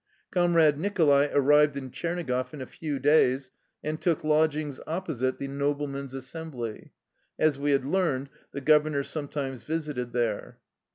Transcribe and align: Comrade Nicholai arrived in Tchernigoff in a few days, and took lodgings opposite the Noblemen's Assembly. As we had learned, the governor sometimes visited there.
Comrade 0.31 0.79
Nicholai 0.79 1.27
arrived 1.31 1.77
in 1.77 1.91
Tchernigoff 1.91 2.55
in 2.55 2.61
a 2.63 2.65
few 2.65 2.97
days, 2.97 3.51
and 3.83 4.01
took 4.01 4.23
lodgings 4.23 4.79
opposite 4.87 5.37
the 5.37 5.47
Noblemen's 5.47 6.15
Assembly. 6.15 6.91
As 7.37 7.59
we 7.59 7.69
had 7.69 7.85
learned, 7.85 8.31
the 8.51 8.61
governor 8.61 9.03
sometimes 9.03 9.61
visited 9.63 10.11
there. 10.11 10.57